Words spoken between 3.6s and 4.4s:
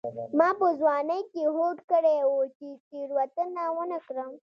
ونه کړم.